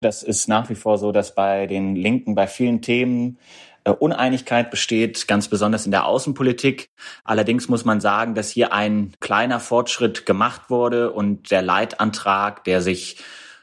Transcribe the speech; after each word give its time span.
Das 0.00 0.22
ist 0.22 0.48
nach 0.48 0.70
wie 0.70 0.74
vor 0.74 0.96
so, 0.96 1.12
dass 1.12 1.34
bei 1.34 1.66
den 1.66 1.94
Linken 1.94 2.34
bei 2.34 2.46
vielen 2.46 2.80
Themen 2.80 3.38
äh, 3.84 3.90
Uneinigkeit 3.90 4.70
besteht, 4.70 5.28
ganz 5.28 5.48
besonders 5.48 5.84
in 5.84 5.90
der 5.90 6.06
Außenpolitik. 6.06 6.88
Allerdings 7.22 7.68
muss 7.68 7.84
man 7.84 8.00
sagen, 8.00 8.34
dass 8.34 8.50
hier 8.50 8.72
ein 8.72 9.12
kleiner 9.20 9.60
Fortschritt 9.60 10.24
gemacht 10.24 10.70
wurde 10.70 11.12
und 11.12 11.50
der 11.50 11.60
Leitantrag, 11.60 12.64
der 12.64 12.80
sich 12.80 13.18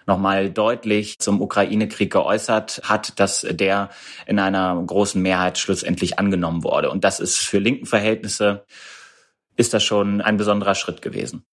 nochmal 0.05 0.51
deutlich 0.51 1.19
zum 1.19 1.41
Ukraine-Krieg 1.41 2.11
geäußert 2.11 2.81
hat, 2.83 3.19
dass 3.19 3.41
der 3.41 3.89
in 4.25 4.39
einer 4.39 4.81
großen 4.85 5.21
Mehrheit 5.21 5.57
schlussendlich 5.57 6.17
angenommen 6.19 6.63
wurde. 6.63 6.91
Und 6.91 7.03
das 7.03 7.19
ist 7.19 7.37
für 7.37 7.59
linken 7.59 7.87
Verhältnisse, 7.87 8.63
ist 9.55 9.73
das 9.73 9.83
schon 9.83 10.21
ein 10.21 10.37
besonderer 10.37 10.75
Schritt 10.75 11.01
gewesen. 11.01 11.43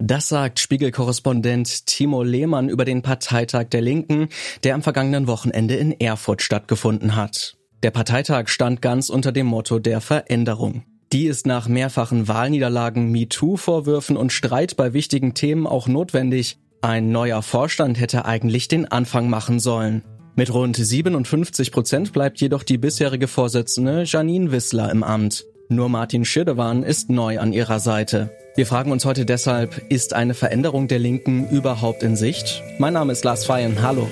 Das 0.00 0.28
sagt 0.28 0.60
Spiegelkorrespondent 0.60 1.86
Timo 1.86 2.22
Lehmann 2.22 2.68
über 2.68 2.84
den 2.84 3.02
Parteitag 3.02 3.64
der 3.64 3.80
Linken, 3.80 4.28
der 4.62 4.76
am 4.76 4.82
vergangenen 4.82 5.26
Wochenende 5.26 5.74
in 5.74 5.90
Erfurt 5.90 6.40
stattgefunden 6.40 7.16
hat. 7.16 7.56
Der 7.82 7.90
Parteitag 7.90 8.46
stand 8.48 8.80
ganz 8.80 9.08
unter 9.08 9.32
dem 9.32 9.46
Motto 9.46 9.80
der 9.80 10.00
Veränderung. 10.00 10.84
Die 11.12 11.26
ist 11.26 11.46
nach 11.48 11.66
mehrfachen 11.66 12.28
Wahlniederlagen, 12.28 13.10
MeToo-Vorwürfen 13.10 14.16
und 14.16 14.32
Streit 14.32 14.76
bei 14.76 14.92
wichtigen 14.92 15.34
Themen 15.34 15.66
auch 15.66 15.88
notwendig. 15.88 16.58
Ein 16.80 17.10
neuer 17.10 17.42
Vorstand 17.42 17.98
hätte 17.98 18.24
eigentlich 18.24 18.68
den 18.68 18.86
Anfang 18.86 19.28
machen 19.28 19.58
sollen. 19.58 20.04
Mit 20.36 20.54
rund 20.54 20.76
57 20.76 21.72
Prozent 21.72 22.12
bleibt 22.12 22.40
jedoch 22.40 22.62
die 22.62 22.78
bisherige 22.78 23.26
Vorsitzende 23.26 24.04
Janine 24.04 24.52
Wissler 24.52 24.92
im 24.92 25.02
Amt. 25.02 25.44
Nur 25.70 25.90
Martin 25.90 26.24
Schirdewan 26.24 26.82
ist 26.82 27.10
neu 27.10 27.38
an 27.38 27.52
ihrer 27.52 27.78
Seite. 27.78 28.30
Wir 28.56 28.66
fragen 28.66 28.90
uns 28.90 29.04
heute 29.04 29.26
deshalb, 29.26 29.82
ist 29.90 30.14
eine 30.14 30.32
Veränderung 30.32 30.88
der 30.88 30.98
Linken 30.98 31.46
überhaupt 31.50 32.02
in 32.02 32.16
Sicht? 32.16 32.62
Mein 32.78 32.94
Name 32.94 33.12
ist 33.12 33.22
Lars 33.22 33.44
Feyen. 33.44 33.82
Hallo. 33.82 34.08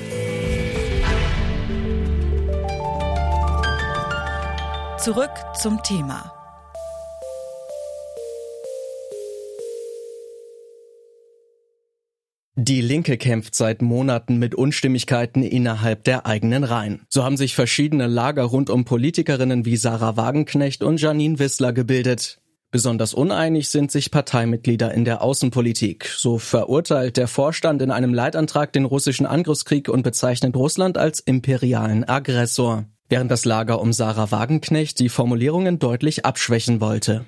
Zurück 4.99 5.31
zum 5.59 5.83
Thema. 5.83 6.36
Die 12.59 12.81
Linke 12.81 13.19
kämpft 13.19 13.55
seit 13.55 13.83
Monaten 13.83 14.39
mit 14.39 14.55
Unstimmigkeiten 14.55 15.43
innerhalb 15.43 16.05
der 16.05 16.25
eigenen 16.25 16.65
Reihen. 16.65 17.03
So 17.11 17.23
haben 17.23 17.37
sich 17.37 17.55
verschiedene 17.55 18.07
Lager 18.07 18.45
rund 18.45 18.71
um 18.71 18.87
Politikerinnen 18.87 19.67
wie 19.67 19.77
Sarah 19.77 20.17
Wagenknecht 20.17 20.83
und 20.83 21.01
Janine 21.01 21.39
Wissler 21.39 21.75
gebildet. 21.75 22.41
Besonders 22.71 23.15
uneinig 23.15 23.69
sind 23.69 23.93
sich 23.93 24.11
Parteimitglieder 24.11 24.93
in 24.93 25.05
der 25.05 25.23
Außenpolitik. 25.23 26.07
So 26.17 26.39
verurteilt 26.39 27.19
der 27.19 27.29
Vorstand 27.29 27.83
in 27.83 27.91
einem 27.91 28.15
Leitantrag 28.15 28.73
den 28.73 28.87
russischen 28.87 29.27
Angriffskrieg 29.27 29.89
und 29.89 30.03
bezeichnet 30.03 30.57
Russland 30.57 30.97
als 30.97 31.21
imperialen 31.21 32.05
Aggressor 32.05 32.87
während 33.09 33.31
das 33.31 33.45
Lager 33.45 33.81
um 33.81 33.93
Sarah 33.93 34.31
Wagenknecht 34.31 34.99
die 34.99 35.09
Formulierungen 35.09 35.79
deutlich 35.79 36.25
abschwächen 36.25 36.81
wollte. 36.81 37.25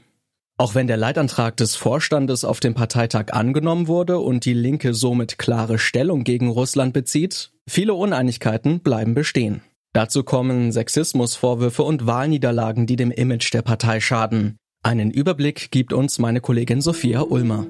Auch 0.60 0.74
wenn 0.74 0.88
der 0.88 0.96
Leitantrag 0.96 1.56
des 1.56 1.76
Vorstandes 1.76 2.44
auf 2.44 2.58
dem 2.58 2.74
Parteitag 2.74 3.26
angenommen 3.32 3.86
wurde 3.86 4.18
und 4.18 4.44
die 4.44 4.54
Linke 4.54 4.92
somit 4.92 5.38
klare 5.38 5.78
Stellung 5.78 6.24
gegen 6.24 6.48
Russland 6.48 6.92
bezieht, 6.92 7.52
viele 7.68 7.94
Uneinigkeiten 7.94 8.80
bleiben 8.80 9.14
bestehen. 9.14 9.60
Dazu 9.92 10.24
kommen 10.24 10.72
Sexismusvorwürfe 10.72 11.84
und 11.84 12.08
Wahlniederlagen, 12.08 12.86
die 12.86 12.96
dem 12.96 13.12
Image 13.12 13.54
der 13.54 13.62
Partei 13.62 14.00
schaden. 14.00 14.56
Einen 14.82 15.12
Überblick 15.12 15.70
gibt 15.70 15.92
uns 15.92 16.18
meine 16.18 16.40
Kollegin 16.40 16.80
Sophia 16.80 17.20
Ulmer. 17.22 17.66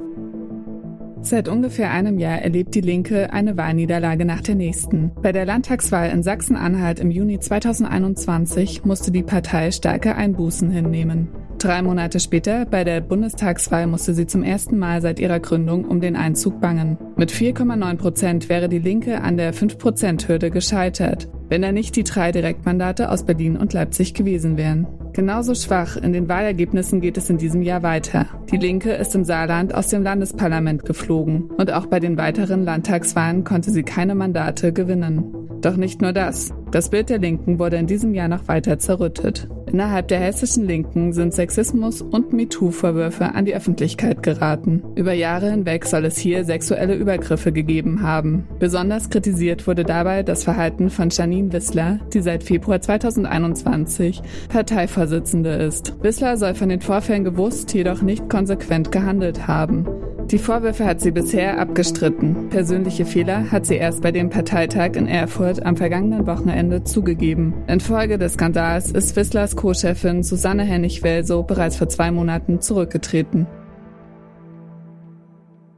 Seit 1.21 1.49
ungefähr 1.49 1.91
einem 1.91 2.19
Jahr 2.19 2.39
erlebt 2.39 2.75
die 2.75 2.81
Linke 2.81 3.35
eine 3.35 3.59
Wahlniederlage 3.59 4.25
nach 4.25 4.41
der 4.41 4.55
nächsten. 4.55 5.13
Bei 5.21 5.33
der 5.33 5.45
Landtagswahl 5.45 6.09
in 6.09 6.23
Sachsen-Anhalt 6.23 7.01
im 7.01 7.11
Juni 7.11 7.39
2021 7.39 8.87
musste 8.87 9.11
die 9.11 9.25
Partei 9.25 9.73
starke 9.73 10.15
Einbußen 10.15 10.71
hinnehmen. 10.71 11.29
Drei 11.59 11.83
Monate 11.83 12.21
später, 12.21 12.67
bei 12.67 12.85
der 12.85 13.01
Bundestagswahl, 13.01 13.89
musste 13.89 14.15
sie 14.15 14.29
zum 14.29 14.45
ersten 14.45 14.79
Mal 14.79 15.03
seit 15.03 15.19
ihrer 15.19 15.41
Gründung 15.41 15.85
um 15.87 16.01
den 16.01 16.15
Einzug 16.15 16.61
bangen. 16.61 16.97
Mit 17.17 17.33
4,9 17.33 17.97
Prozent 17.97 18.49
wäre 18.49 18.69
die 18.69 18.79
Linke 18.79 19.21
an 19.23 19.37
der 19.37 19.53
5-Prozent-Hürde 19.53 20.53
gescheitert, 20.53 21.29
wenn 21.49 21.63
da 21.63 21.73
nicht 21.73 21.97
die 21.97 22.05
drei 22.05 22.31
Direktmandate 22.31 23.11
aus 23.11 23.25
Berlin 23.25 23.57
und 23.57 23.73
Leipzig 23.73 24.15
gewesen 24.15 24.57
wären. 24.57 24.87
Genauso 25.15 25.57
schwach 25.57 25.97
in 25.97 26.13
den 26.13 26.29
Wahlergebnissen 26.29 27.01
geht 27.01 27.17
es 27.17 27.29
in 27.29 27.39
diesem 27.39 27.63
Jahr 27.63 27.83
weiter. 27.83 28.27
Die 28.53 28.57
Linke 28.57 28.93
ist 28.93 29.17
im 29.17 29.25
Saarland 29.25 29.75
aus 29.75 29.89
dem 29.89 30.05
Landesparlament 30.05 30.85
geflogen 30.85 31.51
und 31.57 31.73
auch 31.73 31.87
bei 31.87 31.99
den 31.99 32.17
weiteren 32.17 32.63
Landtagswahlen 32.63 33.43
konnte 33.43 33.73
sie 33.73 33.83
keine 33.83 34.15
Mandate 34.15 34.73
gewinnen. 34.73 35.25
Doch 35.61 35.77
nicht 35.77 36.01
nur 36.01 36.13
das. 36.13 36.53
Das 36.71 36.91
Bild 36.91 37.11
der 37.11 37.19
Linken 37.19 37.59
wurde 37.59 37.79
in 37.79 37.89
diesem 37.89 38.15
Jahr 38.15 38.29
noch 38.29 38.47
weiter 38.47 38.79
zerrüttet. 38.79 39.49
Innerhalb 39.73 40.09
der 40.09 40.21
hessischen 40.21 40.67
Linken 40.67 41.13
sind 41.13 41.35
Sexismus 41.35 42.03
und 42.03 42.33
MeToo-Vorwürfe 42.33 43.35
an 43.35 43.45
die 43.45 43.55
Öffentlichkeit 43.55 44.23
geraten. 44.23 44.83
Über 44.95 45.13
Jahre 45.13 45.51
hinweg 45.51 45.85
soll 45.85 46.05
es 46.05 46.17
hier 46.17 46.45
sexuelle 46.45 46.95
Übergriffe 46.95 47.53
gegeben 47.53 48.03
haben. 48.03 48.49
Besonders 48.59 49.11
kritisiert 49.11 49.67
wurde 49.67 49.85
dabei 49.85 50.23
das 50.23 50.45
Verhalten 50.45 50.91
von 50.91 51.11
Janine 51.11 51.53
Wissler, 51.53 52.01
die 52.13 52.21
seit 52.21 52.43
Februar 52.43 52.81
2021 52.81 54.23
Parteivorsitzende 54.49 55.51
ist. 55.51 55.95
Wissler 56.03 56.37
soll 56.37 56.55
von 56.55 56.69
den 56.69 56.81
Vorfällen 56.81 57.25
gewusst, 57.25 57.75
jedoch 57.75 58.03
nicht 58.03 58.29
konsequent 58.29 58.91
gehandelt 58.91 59.47
haben. 59.47 59.87
Die 60.31 60.37
Vorwürfe 60.37 60.85
hat 60.85 61.01
sie 61.01 61.11
bisher 61.11 61.59
abgestritten. 61.59 62.51
Persönliche 62.51 63.07
Fehler 63.07 63.51
hat 63.51 63.65
sie 63.65 63.77
erst 63.77 64.03
bei 64.03 64.13
dem 64.13 64.29
Parteitag 64.29 64.91
in 64.93 65.07
Erfurt 65.07 65.65
am 65.65 65.75
vergangenen 65.75 66.27
Wochenende 66.27 66.85
zugegeben. 66.85 67.55
Infolge 67.67 68.19
des 68.19 68.35
Skandals 68.35 68.91
ist 68.91 69.17
Wisslers 69.17 69.57
Co-Chefin 69.59 70.23
Susanne 70.23 70.63
Hennig-Welso 70.63 71.43
bereits 71.43 71.75
vor 71.75 71.89
zwei 71.89 72.13
Monaten 72.13 72.61
zurückgetreten. 72.61 73.49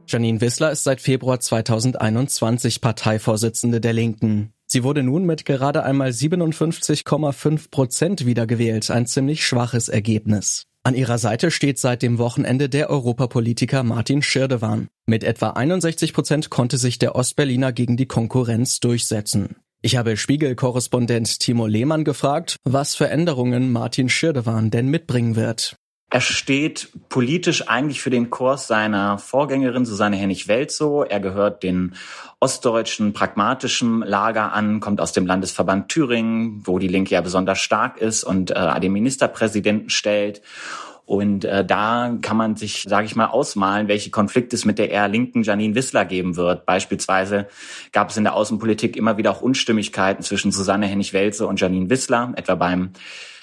Janine 0.07 0.39
Wissler 0.39 0.71
ist 0.71 0.83
seit 0.83 1.01
Februar 1.01 1.39
2021 1.39 2.79
Parteivorsitzende 2.79 3.81
der 3.81 3.93
Linken. 3.93 4.53
Sie 4.67 4.83
wurde 4.83 5.01
nun 5.01 5.25
mit 5.25 5.45
gerade 5.45 5.83
einmal 5.83 6.11
57,5 6.11 7.71
Prozent 7.71 8.25
wiedergewählt, 8.27 8.91
ein 8.91 9.07
ziemlich 9.07 9.43
schwaches 9.43 9.89
Ergebnis. 9.89 10.67
An 10.83 10.93
ihrer 10.93 11.17
Seite 11.17 11.49
steht 11.49 11.79
seit 11.79 12.03
dem 12.03 12.19
Wochenende 12.19 12.69
der 12.69 12.91
Europapolitiker 12.91 13.81
Martin 13.81 14.21
Schirdewan. 14.21 14.89
Mit 15.07 15.23
etwa 15.23 15.51
61 15.51 16.13
Prozent 16.13 16.51
konnte 16.51 16.77
sich 16.77 16.99
der 16.99 17.15
Ostberliner 17.15 17.71
gegen 17.71 17.97
die 17.97 18.05
Konkurrenz 18.05 18.79
durchsetzen. 18.79 19.55
Ich 19.83 19.95
habe 19.95 20.15
Spiegel-Korrespondent 20.15 21.39
Timo 21.39 21.65
Lehmann 21.65 22.03
gefragt, 22.03 22.57
was 22.63 22.93
für 22.93 23.07
Änderungen 23.09 23.71
Martin 23.71 24.09
Schirdewan 24.09 24.69
denn 24.69 24.89
mitbringen 24.89 25.35
wird. 25.35 25.75
Er 26.11 26.21
steht 26.21 26.89
politisch 27.09 27.67
eigentlich 27.67 27.99
für 27.99 28.11
den 28.11 28.29
Kurs 28.29 28.67
seiner 28.67 29.17
Vorgängerin 29.17 29.85
Susanne 29.85 30.17
Hennig-Welzow. 30.17 31.05
Er 31.09 31.19
gehört 31.19 31.63
den 31.63 31.95
ostdeutschen 32.39 33.13
pragmatischen 33.13 34.01
Lager 34.01 34.53
an, 34.53 34.81
kommt 34.81 35.01
aus 35.01 35.13
dem 35.13 35.25
Landesverband 35.25 35.89
Thüringen, 35.89 36.61
wo 36.67 36.77
die 36.77 36.89
Linke 36.89 37.15
ja 37.15 37.21
besonders 37.21 37.57
stark 37.57 37.97
ist 37.97 38.23
und 38.23 38.51
äh, 38.51 38.79
den 38.81 38.91
Ministerpräsidenten 38.91 39.89
stellt. 39.89 40.43
Und 41.11 41.43
äh, 41.43 41.65
da 41.65 42.17
kann 42.21 42.37
man 42.37 42.55
sich, 42.55 42.85
sage 42.87 43.05
ich 43.05 43.17
mal, 43.17 43.25
ausmalen, 43.25 43.89
welche 43.89 44.11
Konflikte 44.11 44.55
es 44.55 44.63
mit 44.63 44.79
der 44.79 44.91
eher 44.91 45.09
linken 45.09 45.43
Janine 45.43 45.75
Wissler 45.75 46.05
geben 46.05 46.37
wird. 46.37 46.65
Beispielsweise 46.65 47.49
gab 47.91 48.11
es 48.11 48.15
in 48.15 48.23
der 48.23 48.33
Außenpolitik 48.33 48.95
immer 48.95 49.17
wieder 49.17 49.31
auch 49.31 49.41
Unstimmigkeiten 49.41 50.23
zwischen 50.23 50.53
Susanne 50.53 50.87
Hennig-Welze 50.87 51.45
und 51.47 51.59
Janine 51.59 51.89
Wissler, 51.89 52.31
etwa 52.37 52.55
beim 52.55 52.91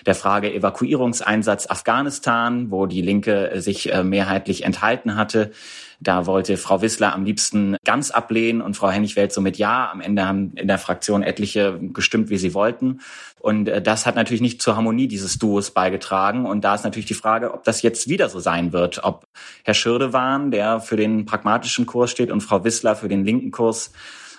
der 0.08 0.14
Frage 0.14 0.52
Evakuierungseinsatz 0.52 1.68
Afghanistan, 1.68 2.70
wo 2.70 2.86
die 2.86 3.02
Linke 3.02 3.52
sich 3.56 3.92
äh, 3.92 4.02
mehrheitlich 4.02 4.64
enthalten 4.64 5.16
hatte. 5.16 5.52
Da 6.00 6.24
wollte 6.24 6.56
Frau 6.56 6.80
Wissler 6.80 7.12
am 7.12 7.26
liebsten 7.26 7.76
ganz 7.84 8.10
ablehnen 8.10 8.62
und 8.62 8.74
Frau 8.74 8.88
Hennig-Welt 8.88 9.32
so 9.32 9.42
mit 9.42 9.58
Ja. 9.58 9.90
Am 9.90 10.00
Ende 10.00 10.26
haben 10.26 10.52
in 10.54 10.66
der 10.66 10.78
Fraktion 10.78 11.22
etliche 11.22 11.78
gestimmt, 11.92 12.30
wie 12.30 12.38
sie 12.38 12.54
wollten. 12.54 13.00
Und 13.38 13.68
äh, 13.68 13.82
das 13.82 14.06
hat 14.06 14.16
natürlich 14.16 14.40
nicht 14.40 14.62
zur 14.62 14.76
Harmonie 14.76 15.08
dieses 15.08 15.38
Duos 15.38 15.72
beigetragen. 15.72 16.46
Und 16.46 16.64
da 16.64 16.74
ist 16.74 16.84
natürlich 16.84 17.06
die 17.06 17.14
Frage, 17.14 17.52
ob 17.52 17.64
das 17.64 17.82
jetzt 17.82 18.08
wieder 18.08 18.30
so 18.30 18.40
sein 18.40 18.72
wird. 18.72 19.04
Ob 19.04 19.26
Herr 19.62 19.74
Schirdewan, 19.74 20.50
der 20.50 20.80
für 20.80 20.96
den 20.96 21.26
pragmatischen 21.26 21.84
Kurs 21.84 22.10
steht, 22.10 22.30
und 22.30 22.40
Frau 22.40 22.64
Wissler 22.64 22.96
für 22.96 23.08
den 23.08 23.26
linken 23.26 23.50
Kurs, 23.50 23.92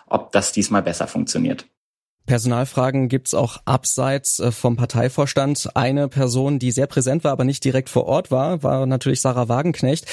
ob 0.08 0.32
das 0.32 0.52
diesmal 0.52 0.82
besser 0.82 1.06
funktioniert. 1.06 1.68
Personalfragen 2.30 3.10
gibt's 3.10 3.34
auch 3.34 3.58
abseits 3.66 4.40
äh, 4.40 4.52
vom 4.52 4.76
Parteivorstand. 4.76 5.72
Eine 5.74 6.08
Person, 6.08 6.60
die 6.60 6.70
sehr 6.70 6.86
präsent 6.86 7.24
war, 7.24 7.32
aber 7.32 7.44
nicht 7.44 7.66
direkt 7.66 7.90
vor 7.90 8.06
Ort 8.06 8.30
war, 8.30 8.62
war 8.62 8.86
natürlich 8.86 9.20
Sarah 9.20 9.50
Wagenknecht. 9.50 10.06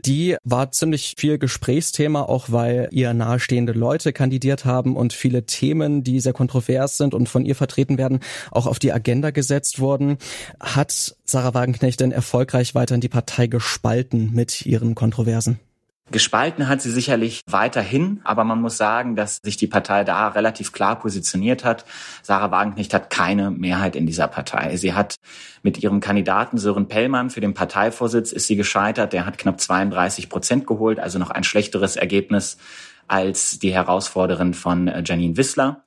Die 0.00 0.36
war 0.42 0.72
ziemlich 0.72 1.14
viel 1.16 1.38
Gesprächsthema, 1.38 2.22
auch 2.22 2.46
weil 2.48 2.88
ihr 2.90 3.14
nahestehende 3.14 3.72
Leute 3.72 4.12
kandidiert 4.12 4.64
haben 4.64 4.96
und 4.96 5.12
viele 5.12 5.46
Themen, 5.46 6.02
die 6.02 6.18
sehr 6.18 6.32
kontrovers 6.32 6.96
sind 6.96 7.14
und 7.14 7.28
von 7.28 7.44
ihr 7.44 7.54
vertreten 7.54 7.98
werden, 7.98 8.18
auch 8.50 8.66
auf 8.66 8.80
die 8.80 8.92
Agenda 8.92 9.30
gesetzt 9.30 9.78
wurden. 9.78 10.18
Hat 10.58 11.14
Sarah 11.24 11.54
Wagenknecht 11.54 12.00
denn 12.00 12.10
erfolgreich 12.10 12.74
weiter 12.74 12.96
in 12.96 13.00
die 13.00 13.08
Partei 13.08 13.46
gespalten 13.46 14.32
mit 14.34 14.66
ihren 14.66 14.96
Kontroversen? 14.96 15.60
Gespalten 16.12 16.68
hat 16.68 16.82
sie 16.82 16.90
sicherlich 16.90 17.42
weiterhin, 17.46 18.20
aber 18.24 18.42
man 18.42 18.60
muss 18.60 18.76
sagen, 18.76 19.14
dass 19.14 19.36
sich 19.44 19.56
die 19.56 19.68
Partei 19.68 20.02
da 20.02 20.28
relativ 20.28 20.72
klar 20.72 20.98
positioniert 20.98 21.64
hat. 21.64 21.84
Sarah 22.22 22.50
Wagenknecht 22.50 22.92
hat 22.92 23.10
keine 23.10 23.50
Mehrheit 23.50 23.94
in 23.94 24.06
dieser 24.06 24.26
Partei. 24.26 24.76
Sie 24.76 24.92
hat 24.92 25.16
mit 25.62 25.78
ihrem 25.82 26.00
Kandidaten 26.00 26.58
Sören 26.58 26.88
Pellmann 26.88 27.30
für 27.30 27.40
den 27.40 27.54
Parteivorsitz 27.54 28.32
ist 28.32 28.48
sie 28.48 28.56
gescheitert. 28.56 29.12
Der 29.12 29.24
hat 29.24 29.38
knapp 29.38 29.60
32 29.60 30.28
Prozent 30.28 30.66
geholt, 30.66 30.98
also 30.98 31.18
noch 31.18 31.30
ein 31.30 31.44
schlechteres 31.44 31.96
Ergebnis 31.96 32.58
als 33.06 33.58
die 33.58 33.72
Herausforderin 33.72 34.54
von 34.54 34.88
äh, 34.88 35.02
Janine 35.04 35.36
Wissler 35.36 35.82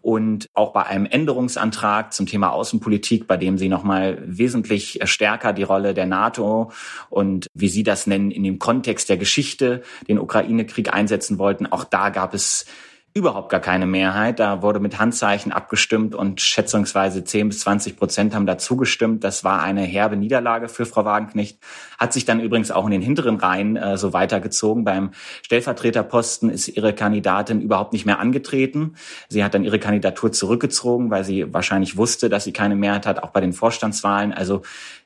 und 0.00 0.48
auch 0.54 0.72
bei 0.72 0.86
einem 0.86 1.06
Änderungsantrag 1.06 2.12
zum 2.12 2.26
Thema 2.26 2.50
Außenpolitik, 2.50 3.26
bei 3.26 3.36
dem 3.36 3.58
sie 3.58 3.68
nochmal 3.68 4.22
wesentlich 4.24 5.00
stärker 5.04 5.52
die 5.52 5.64
Rolle 5.64 5.92
der 5.92 6.06
NATO 6.06 6.72
und 7.10 7.48
wie 7.54 7.68
Sie 7.68 7.82
das 7.82 8.06
nennen, 8.06 8.30
in 8.30 8.44
dem 8.44 8.58
Kontext 8.58 9.08
der 9.08 9.16
Geschichte 9.16 9.82
den 10.06 10.18
Ukraine-Krieg 10.18 10.94
einsetzen 10.94 11.38
wollten. 11.38 11.66
Auch 11.66 11.84
da 11.84 12.10
gab 12.10 12.32
es 12.32 12.66
überhaupt 13.14 13.50
gar 13.50 13.60
keine 13.60 13.86
Mehrheit. 13.86 14.38
Da 14.38 14.62
wurde 14.62 14.80
mit 14.80 14.98
Handzeichen 14.98 15.50
abgestimmt 15.50 16.14
und 16.14 16.40
schätzungsweise 16.40 17.24
10 17.24 17.48
bis 17.48 17.60
20 17.60 17.96
Prozent 17.96 18.34
haben 18.34 18.46
dazu 18.46 18.76
gestimmt. 18.76 19.24
Das 19.24 19.44
war 19.44 19.62
eine 19.62 19.82
herbe 19.82 20.16
Niederlage 20.16 20.68
für 20.68 20.86
Frau 20.86 21.04
Wagenknecht. 21.04 21.58
Hat 21.98 22.12
sich 22.12 22.24
dann 22.24 22.40
übrigens 22.40 22.70
auch 22.70 22.84
in 22.84 22.92
den 22.92 23.02
hinteren 23.02 23.36
Reihen 23.36 23.76
äh, 23.76 23.96
so 23.96 24.12
weitergezogen. 24.12 24.84
Beim 24.84 25.10
Stellvertreterposten 25.42 26.50
ist 26.50 26.68
ihre 26.68 26.92
Kandidatin 26.92 27.60
überhaupt 27.60 27.92
nicht 27.92 28.06
mehr 28.06 28.20
angetreten. 28.20 28.94
Sie 29.28 29.42
hat 29.42 29.54
dann 29.54 29.64
ihre 29.64 29.78
Kandidatur 29.78 30.30
zurückgezogen, 30.30 31.10
weil 31.10 31.24
sie 31.24 31.52
wahrscheinlich 31.52 31.96
wusste, 31.96 32.28
dass 32.28 32.44
sie 32.44 32.52
keine 32.52 32.76
Mehrheit 32.76 33.06
hat, 33.06 33.22
auch 33.22 33.30
bei 33.30 33.40
den 33.40 33.52
Vorstandswahlen. 33.52 34.32
Also 34.32 34.62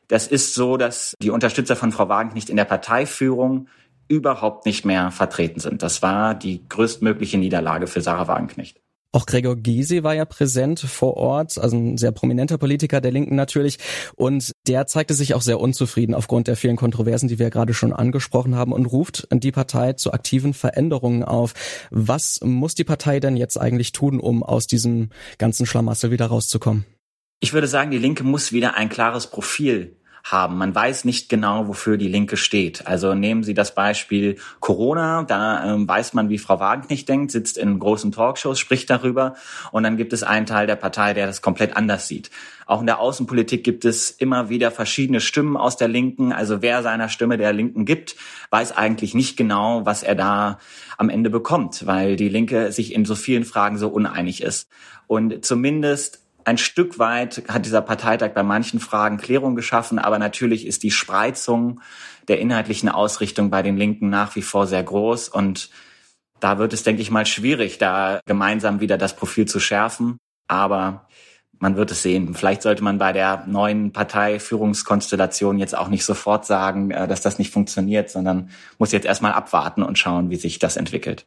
das 0.09 0.27
ist 0.27 0.55
so, 0.55 0.77
dass 0.77 1.15
die 1.23 1.31
Unterstützer 1.31 1.77
von 1.77 1.93
Frau 1.93 2.09
Wagenknecht 2.09 2.51
in 2.51 2.57
der 2.57 2.67
Parteiführung 2.67 3.69
überhaupt 4.13 4.67
nicht 4.67 4.85
mehr 4.85 5.11
vertreten 5.11 5.59
sind. 5.59 5.83
Das 5.83 6.03
war 6.03 6.35
die 6.35 6.69
größtmögliche 6.69 7.39
Niederlage 7.39 7.87
für 7.87 8.03
Sarah 8.03 8.29
Wagenknecht. 8.29 8.79
Auch 9.15 9.27
Gregor 9.27 9.57
Gysi 9.57 10.03
war 10.03 10.15
ja 10.15 10.25
präsent 10.25 10.81
vor 10.81 11.19
Ort, 11.19 11.59
also 11.59 11.77
ein 11.77 11.99
sehr 11.99 12.13
prominenter 12.13 12.57
Politiker 12.57 13.03
der 13.03 13.13
Linken 13.13 13.37
natürlich. 13.37 13.79
Und 14.17 14.53
der 14.67 14.87
zeigte 14.87 15.13
sich 15.13 15.35
auch 15.35 15.43
sehr 15.43 15.61
unzufrieden 15.61 16.15
aufgrund 16.15 16.49
der 16.49 16.57
vielen 16.57 16.77
Kontroversen, 16.77 17.29
die 17.29 17.39
wir 17.39 17.47
ja 17.47 17.51
gerade 17.51 17.75
schon 17.75 17.93
angesprochen 17.93 18.55
haben 18.55 18.73
und 18.73 18.87
ruft 18.87 19.29
die 19.31 19.53
Partei 19.53 19.95
zu 19.95 20.13
aktiven 20.13 20.55
Veränderungen 20.55 21.25
auf. 21.25 21.53
Was 21.91 22.41
muss 22.43 22.75
die 22.75 22.85
Partei 22.85 23.21
denn 23.21 23.37
jetzt 23.37 23.59
eigentlich 23.59 23.93
tun, 23.93 24.19
um 24.19 24.43
aus 24.43 24.67
diesem 24.67 25.11
ganzen 25.37 25.67
Schlamassel 25.67 26.11
wieder 26.11 26.27
rauszukommen? 26.27 26.87
Ich 27.41 27.53
würde 27.53 27.67
sagen, 27.67 27.91
die 27.91 27.99
Linke 27.99 28.25
muss 28.25 28.53
wieder 28.53 28.77
ein 28.77 28.89
klares 28.89 29.27
Profil 29.27 29.97
haben. 30.25 30.57
Man 30.57 30.75
weiß 30.75 31.05
nicht 31.05 31.29
genau, 31.29 31.69
wofür 31.69 31.97
die 31.97 32.09
Linke 32.09 32.37
steht. 32.37 32.87
Also 32.87 33.15
nehmen 33.15 33.43
Sie 33.43 33.55
das 33.55 33.75
Beispiel 33.75 34.37
Corona, 34.61 35.25
da 35.25 35.75
ähm, 35.75 35.89
weiß 35.89 36.15
man, 36.15 36.29
wie 36.29 36.39
Frau 36.39 36.61
Wagenknecht 36.61 37.09
denkt, 37.09 37.33
sitzt 37.33 37.59
in 37.59 37.79
großen 37.79 38.13
Talkshows, 38.13 38.59
spricht 38.59 38.89
darüber 38.91 39.35
und 39.73 39.83
dann 39.83 39.97
gibt 39.97 40.13
es 40.13 40.23
einen 40.23 40.47
Teil 40.47 40.67
der 40.67 40.77
Partei, 40.77 41.13
der 41.15 41.27
das 41.27 41.43
komplett 41.43 41.77
anders 41.77 42.07
sieht. 42.09 42.31
Auch 42.67 42.81
in 42.81 42.87
der 42.87 43.01
Außenpolitik 43.01 43.65
gibt 43.65 43.85
es 43.85 44.11
immer 44.11 44.49
wieder 44.49 44.71
verschiedene 44.71 45.21
Stimmen 45.21 45.57
aus 45.57 45.77
der 45.77 45.89
Linken. 45.89 46.33
Also 46.33 46.63
wer 46.63 46.83
seiner 46.83 47.09
Stimme 47.09 47.37
der 47.37 47.53
Linken 47.53 47.85
gibt, 47.85 48.17
weiß 48.51 48.73
eigentlich 48.73 49.15
nicht 49.15 49.37
genau, 49.37 49.85
was 49.85 50.03
er 50.03 50.15
da 50.15 50.59
am 50.97 51.11
Ende 51.11 51.31
bekommt, 51.31 51.87
weil 51.87 52.17
die 52.17 52.29
Linke 52.29 52.71
sich 52.71 52.95
in 52.95 53.05
so 53.05 53.15
vielen 53.15 53.45
Fragen 53.45 53.77
so 53.77 53.89
uneinig 53.89 54.43
ist. 54.43 54.69
Und 55.07 55.45
zumindest 55.45 56.23
ein 56.45 56.59
Stück 56.59 56.99
weit 56.99 57.45
hat 57.49 57.67
dieser 57.67 57.83
Parteitag 57.83 58.33
bei 58.35 58.43
manchen 58.43 58.81
Fragen 58.81 59.19
Klärung 59.19 59.55
geschaffen, 59.55 59.99
aber 59.99 60.19
natürlich 60.19 60.67
ist 60.67 60.83
die 60.83 60.91
Spreizung 60.91 61.81
der 62.29 62.41
inhaltlichen 62.41 62.89
Ausrichtung 62.89 63.51
bei 63.51 63.63
den 63.63 63.77
Linken 63.77 64.11
nach 64.11 64.37
wie 64.37 64.43
vor 64.43 64.67
sehr 64.67 64.83
groß 64.83 65.29
und 65.29 65.71
da 66.43 66.59
wird 66.59 66.73
es, 66.73 66.83
denke 66.83 67.03
ich 67.03 67.11
mal, 67.13 67.25
schwierig, 67.25 67.79
da 67.79 68.21
gemeinsam 68.27 68.81
wieder 68.81 68.99
das 68.99 69.15
Profil 69.15 69.47
zu 69.47 69.61
schärfen. 69.61 70.19
Aber 70.49 71.07
man 71.61 71.77
wird 71.77 71.93
es 71.93 72.03
sehen. 72.03 72.35
Vielleicht 72.35 72.63
sollte 72.63 72.83
man 72.83 72.99
bei 72.99 73.13
der 73.13 73.47
neuen 73.47 73.93
Parteiführungskonstellation 73.93 75.61
jetzt 75.61 75.79
auch 75.79 75.87
nicht 75.87 76.05
sofort 76.05 76.45
sagen, 76.45 76.91
äh, 76.91 77.07
dass 77.07 77.21
das 77.21 77.39
nicht 77.39 77.53
funktioniert, 77.53 78.11
sondern 78.11 78.51
muss 78.79 78.91
jetzt 78.91 79.07
erstmal 79.07 79.33
abwarten 79.33 79.85
und 79.85 79.97
schauen, 79.97 80.31
wie 80.31 80.37
sich 80.37 80.59
das 80.59 80.77
entwickelt. 80.77 81.27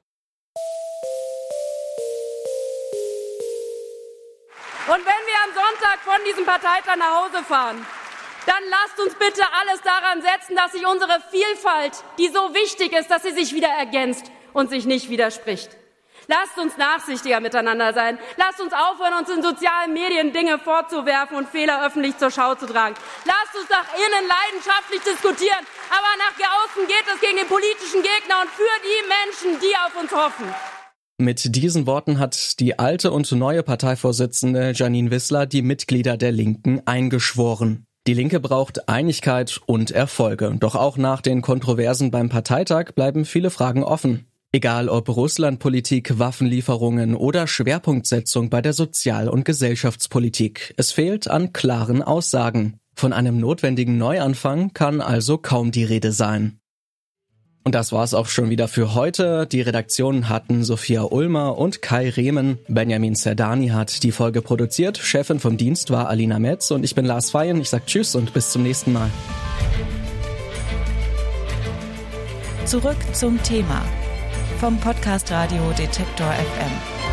Diesem 6.25 6.45
Parteitag 6.45 6.95
nach 6.97 7.23
Hause 7.23 7.43
fahren, 7.43 7.85
dann 8.45 8.63
lasst 8.69 8.99
uns 8.99 9.15
bitte 9.15 9.41
alles 9.61 9.81
daran 9.81 10.21
setzen, 10.21 10.55
dass 10.55 10.71
sich 10.71 10.85
unsere 10.85 11.19
Vielfalt, 11.31 11.93
die 12.17 12.27
so 12.27 12.53
wichtig 12.53 12.93
ist, 12.93 13.09
dass 13.09 13.23
sie 13.23 13.31
sich 13.31 13.53
wieder 13.53 13.69
ergänzt 13.69 14.31
und 14.53 14.69
sich 14.69 14.85
nicht 14.85 15.09
widerspricht. 15.09 15.69
Lasst 16.27 16.57
uns 16.57 16.77
nachsichtiger 16.77 17.39
miteinander 17.39 17.93
sein. 17.93 18.17
Lasst 18.37 18.59
uns 18.59 18.73
aufhören, 18.73 19.13
uns 19.13 19.29
in 19.29 19.43
sozialen 19.43 19.93
Medien 19.93 20.33
Dinge 20.33 20.57
vorzuwerfen 20.57 21.37
und 21.37 21.49
Fehler 21.49 21.85
öffentlich 21.85 22.17
zur 22.17 22.31
Schau 22.31 22.55
zu 22.55 22.65
tragen. 22.65 22.95
Lasst 23.25 23.55
uns 23.55 23.69
nach 23.69 23.85
innen 23.93 24.27
leidenschaftlich 24.27 25.01
diskutieren, 25.01 25.65
aber 25.89 26.07
nach 26.17 26.33
außen 26.65 26.87
geht 26.87 27.05
es 27.13 27.19
gegen 27.19 27.37
den 27.37 27.47
politischen 27.47 28.01
Gegner 28.01 28.41
und 28.41 28.49
für 28.49 28.63
die 28.83 29.07
Menschen, 29.07 29.59
die 29.59 29.75
auf 29.77 29.95
uns 30.01 30.11
hoffen. 30.11 30.53
Mit 31.17 31.55
diesen 31.55 31.87
Worten 31.87 32.19
hat 32.19 32.59
die 32.59 32.77
alte 32.77 33.11
und 33.11 33.31
neue 33.31 33.63
Parteivorsitzende 33.63 34.73
Janine 34.75 35.11
Wissler 35.11 35.45
die 35.45 35.61
Mitglieder 35.61 36.17
der 36.17 36.33
Linken 36.33 36.81
eingeschworen. 36.85 37.85
Die 38.05 38.13
Linke 38.13 38.41
braucht 38.41 38.89
Einigkeit 38.89 39.61
und 39.65 39.91
Erfolge. 39.91 40.57
Doch 40.59 40.75
auch 40.75 40.97
nach 40.97 41.21
den 41.21 41.41
Kontroversen 41.41 42.11
beim 42.11 42.27
Parteitag 42.27 42.91
bleiben 42.95 43.23
viele 43.23 43.49
Fragen 43.49 43.83
offen. 43.83 44.27
Egal 44.51 44.89
ob 44.89 45.07
Russlandpolitik, 45.07 46.19
Waffenlieferungen 46.19 47.15
oder 47.15 47.47
Schwerpunktsetzung 47.47 48.49
bei 48.49 48.61
der 48.61 48.73
Sozial- 48.73 49.29
und 49.29 49.45
Gesellschaftspolitik. 49.45 50.73
Es 50.75 50.91
fehlt 50.91 51.29
an 51.29 51.53
klaren 51.53 52.03
Aussagen. 52.03 52.77
Von 52.93 53.13
einem 53.13 53.39
notwendigen 53.39 53.97
Neuanfang 53.97 54.73
kann 54.73 54.99
also 54.99 55.37
kaum 55.37 55.71
die 55.71 55.83
Rede 55.85 56.11
sein. 56.11 56.59
Und 57.65 57.73
das 57.73 57.91
war's 57.91 58.13
auch 58.13 58.27
schon 58.27 58.51
wieder 58.51 58.67
für 58.67 58.93
heute. 58.93 59.47
Die 59.47 59.61
Redaktion 59.61 60.29
hatten 60.29 60.63
Sophia 60.63 61.01
Ulmer 61.01 61.57
und 61.57 61.81
Kai 61.81 62.11
Rehmen. 62.11 62.59
Benjamin 62.67 63.15
Zerdani 63.15 63.69
hat 63.69 64.03
die 64.03 64.11
Folge 64.11 64.43
produziert. 64.43 64.99
Chefin 64.99 65.39
vom 65.39 65.57
Dienst 65.57 65.89
war 65.89 66.07
Alina 66.07 66.37
Metz 66.37 66.69
und 66.69 66.83
ich 66.83 66.93
bin 66.93 67.05
Lars 67.05 67.31
Feyen. 67.31 67.59
Ich 67.59 67.71
sag 67.71 67.87
Tschüss 67.87 68.13
und 68.13 68.33
bis 68.33 68.51
zum 68.51 68.61
nächsten 68.61 68.93
Mal. 68.93 69.09
Zurück 72.65 72.97
zum 73.13 73.41
Thema 73.41 73.81
vom 74.59 74.79
Podcast 74.79 75.31
Radio 75.31 75.63
Detektor 75.75 76.31
FM. 76.31 77.04